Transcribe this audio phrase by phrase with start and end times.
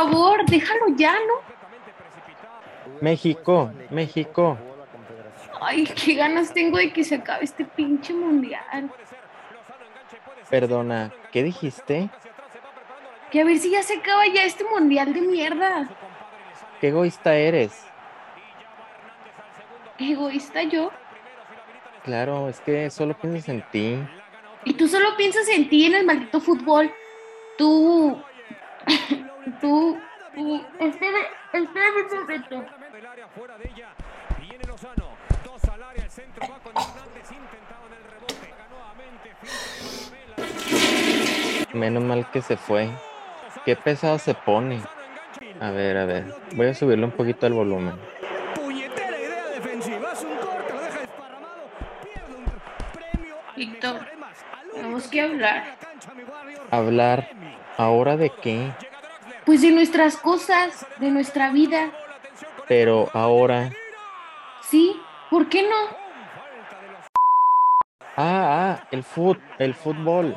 [0.00, 1.34] favor, déjalo ya, ¿no?
[3.00, 4.58] México, México.
[5.60, 8.90] Ay, qué ganas tengo de que se acabe este pinche mundial.
[10.48, 12.08] Perdona, ¿qué dijiste?
[13.30, 15.88] Que a ver si ya se acaba ya este mundial de mierda.
[16.80, 17.84] Qué egoísta eres.
[19.98, 20.90] ¿Egoísta yo?
[22.04, 23.98] Claro, es que solo piensas en ti.
[24.64, 26.90] Y tú solo piensas en ti, en el maldito fútbol.
[27.58, 28.20] Tú.
[29.60, 29.98] tú.
[30.34, 30.64] tú.
[30.78, 31.18] Espera,
[31.52, 32.64] espera un momento.
[41.72, 42.90] Menos mal que se fue.
[43.64, 44.80] Qué pesado se pone.
[45.60, 46.34] A ver, a ver.
[46.54, 47.94] Voy a subirle un poquito el volumen.
[48.54, 50.10] Puñetera idea defensiva.
[50.12, 51.70] Hace un corte, lo deja desparramado.
[52.02, 52.44] Pierde un
[52.92, 53.36] premio.
[53.56, 54.00] Víctor,
[54.74, 55.76] tenemos que hablar.
[56.70, 57.28] ¿Hablar?
[57.76, 58.70] ¿Ahora de qué?
[59.46, 61.90] Pues de nuestras cosas, de nuestra vida.
[62.68, 63.70] Pero ahora...
[64.62, 66.00] Sí, ¿por qué no?
[68.16, 70.36] Ah, ah, el fut, el fútbol.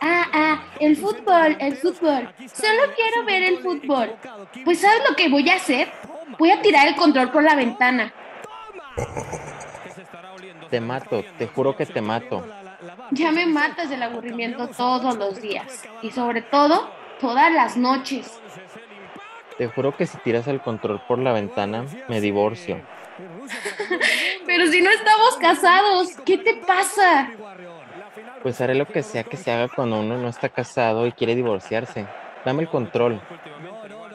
[0.00, 2.28] Ah, ah, el fútbol, el fútbol.
[2.52, 4.14] Solo quiero ver el fútbol.
[4.64, 5.90] Pues ¿sabes lo que voy a hacer?
[6.38, 8.12] Voy a tirar el control por la ventana.
[10.70, 12.46] Te mato, te juro que te mato.
[13.10, 15.84] Ya me matas del aburrimiento todos los días.
[16.02, 18.40] Y sobre todo, todas las noches.
[19.58, 22.80] Te juro que si tiras el control por la ventana, me divorcio.
[24.46, 27.30] Pero si no estamos casados, ¿qué te pasa?
[28.42, 31.34] Pues haré lo que sea que se haga cuando uno no está casado y quiere
[31.34, 32.06] divorciarse.
[32.44, 33.20] Dame el control.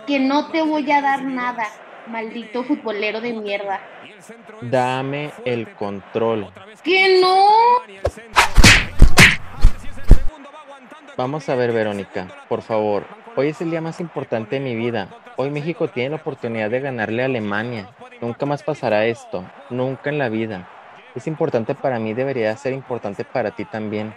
[0.07, 1.67] Que no te voy a dar nada,
[2.07, 3.81] maldito futbolero de mierda.
[4.61, 6.51] Dame el control.
[6.83, 8.54] Que no.
[11.17, 13.05] Vamos a ver, Verónica, por favor.
[13.37, 15.07] Hoy es el día más importante de mi vida.
[15.37, 17.89] Hoy México tiene la oportunidad de ganarle a Alemania.
[18.19, 19.45] Nunca más pasará esto.
[19.69, 20.67] Nunca en la vida.
[21.15, 24.13] Es importante para mí, debería ser importante para ti también.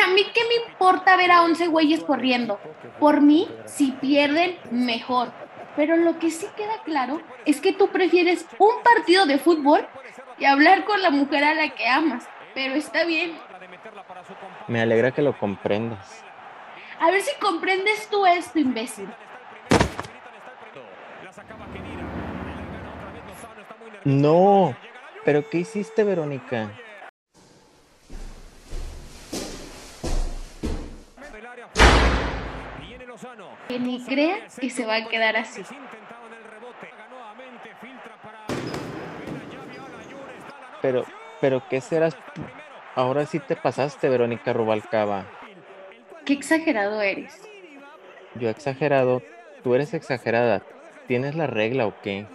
[0.00, 2.60] A mí qué me importa ver a 11 güeyes corriendo.
[3.00, 5.32] Por mí, si pierden, mejor.
[5.74, 9.84] Pero lo que sí queda claro es que tú prefieres un partido de fútbol
[10.38, 12.28] y hablar con la mujer a la que amas.
[12.54, 13.32] Pero está bien.
[14.66, 16.22] Me alegra que lo comprendas.
[16.98, 19.08] A ver si comprendes tú esto, imbécil.
[24.04, 24.74] No,
[25.24, 26.70] pero ¿qué hiciste, Verónica?
[33.68, 35.62] Que ni crea que se va a quedar así.
[40.82, 41.04] Pero,
[41.40, 42.16] pero ¿qué serás?
[42.94, 45.26] Ahora sí te pasaste, Verónica Rubalcaba.
[46.24, 47.40] Qué exagerado eres.
[48.34, 49.22] Yo exagerado,
[49.62, 50.62] tú eres exagerada.
[51.06, 52.26] ¿Tienes la regla o qué?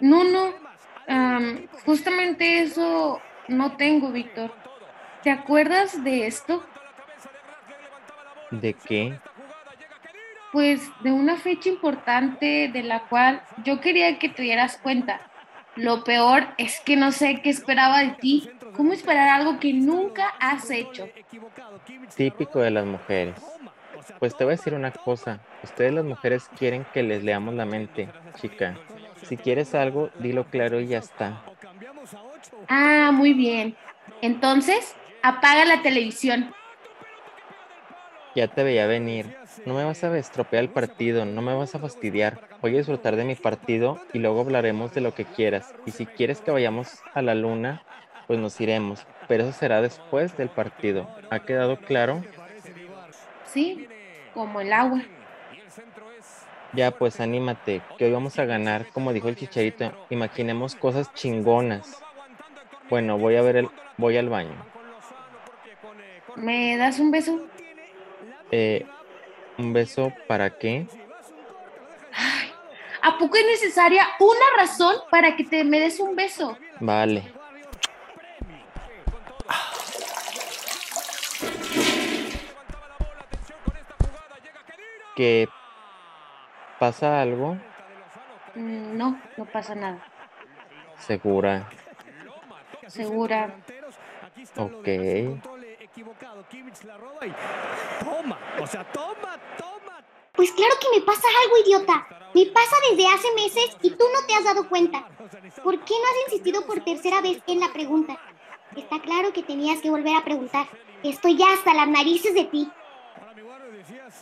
[0.00, 0.54] No, no.
[1.06, 4.52] am, justamente eso no tengo, Víctor.
[5.22, 6.64] ¿Te acuerdas de esto?
[8.50, 9.18] ¿De qué?
[10.52, 15.20] Pues de una fecha importante de la cual yo quería que te dieras cuenta.
[15.74, 18.50] Lo peor es que no sé qué esperaba de ti.
[18.76, 21.08] ¿Cómo esperar algo que nunca has hecho?
[22.14, 23.36] Típico de las mujeres.
[24.18, 25.40] Pues te voy a decir una cosa.
[25.62, 28.08] Ustedes las mujeres quieren que les leamos la mente,
[28.40, 28.76] chica.
[29.22, 31.42] Si quieres algo, dilo claro y ya está.
[32.68, 33.76] Ah, muy bien.
[34.20, 36.54] Entonces, apaga la televisión.
[38.34, 39.34] Ya te veía venir.
[39.64, 42.38] No me vas a estropear el partido, no me vas a fastidiar.
[42.60, 45.74] Voy a disfrutar de mi partido y luego hablaremos de lo que quieras.
[45.86, 47.82] Y si quieres que vayamos a la luna,
[48.26, 49.06] pues nos iremos.
[49.28, 51.08] Pero eso será después del partido.
[51.30, 52.22] ¿Ha quedado claro?
[53.52, 53.88] Sí,
[54.34, 55.02] como el agua.
[56.72, 59.92] Ya, pues anímate, que hoy vamos a ganar, como dijo el chicharito.
[60.10, 62.02] Imaginemos cosas chingonas.
[62.90, 64.54] Bueno, voy a ver el, voy al baño.
[66.36, 67.40] ¿Me das un beso?
[68.50, 68.84] Eh,
[69.58, 70.86] ¿un beso para qué?
[73.02, 76.58] ¿A poco es necesaria una razón para que te me des un beso?
[76.80, 77.35] Vale.
[85.16, 85.48] ¿Que
[86.78, 87.56] pasa algo?
[88.54, 89.98] Mm, No, no pasa nada.
[90.98, 91.68] Segura.
[92.86, 93.56] Segura.
[94.58, 94.88] Ok.
[98.04, 100.04] Toma, o sea, toma, toma.
[100.32, 102.06] Pues claro que me pasa algo, idiota.
[102.34, 105.08] Me pasa desde hace meses y tú no te has dado cuenta.
[105.64, 108.18] ¿Por qué no has insistido por tercera vez en la pregunta?
[108.76, 110.66] Está claro que tenías que volver a preguntar.
[111.02, 112.70] Estoy ya hasta las narices de ti.
[113.22, 114.14] Hola, mi guardia, decías,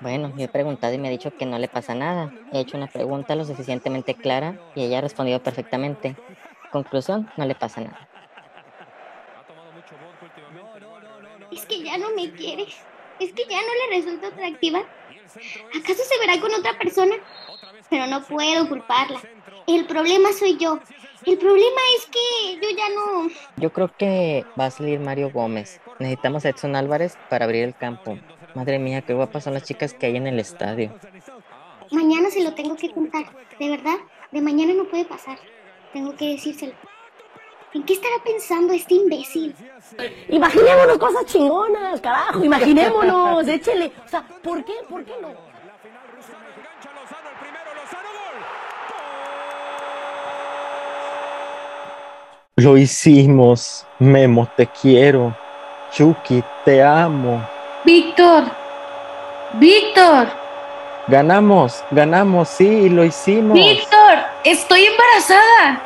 [0.00, 2.32] Bueno, yo he preguntado y me ha dicho que no le pasa nada.
[2.52, 6.16] He hecho una pregunta lo suficientemente clara y ella ha respondido perfectamente.
[6.72, 8.08] Conclusión, no le pasa nada.
[11.52, 12.66] Es que ya no me quiere.
[13.18, 14.80] Es que ya no le resulta atractiva.
[15.78, 17.16] ¿Acaso se verá con otra persona?
[17.90, 19.20] Pero no puedo culparla.
[19.66, 20.80] El problema soy yo.
[21.26, 23.28] El problema es que yo ya no...
[23.58, 25.78] Yo creo que va a salir Mario Gómez.
[25.98, 28.18] Necesitamos a Edson Álvarez para abrir el campo.
[28.54, 30.92] Madre mía, qué guapas son las chicas que hay en el estadio.
[31.90, 33.24] Mañana se lo tengo que contar.
[33.58, 33.96] De verdad,
[34.30, 35.38] de mañana no puede pasar.
[35.92, 36.72] Tengo que decírselo.
[37.72, 39.54] ¿En qué estará pensando este imbécil?
[40.28, 43.92] Imaginémonos cosas chingonas, carajo, imaginémonos, échele.
[44.04, 44.72] O sea, ¿por qué?
[44.88, 45.28] ¿Por qué no?
[52.56, 53.86] Lo hicimos.
[53.98, 55.36] Memo, te quiero.
[55.92, 57.42] Chucky, te amo.
[57.84, 58.44] Víctor.
[59.54, 60.28] Víctor.
[61.08, 63.54] Ganamos, ganamos, sí, lo hicimos.
[63.54, 65.82] Víctor, estoy embarazada.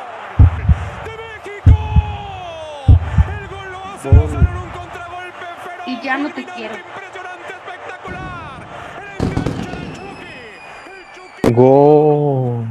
[5.87, 6.75] Y ya no te quiero.
[11.51, 12.65] Gol.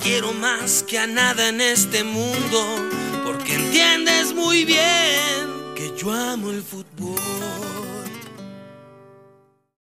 [0.00, 2.88] Quiero más que a nada en este mundo,
[3.24, 7.91] porque entiendes muy bien que yo amo el fútbol.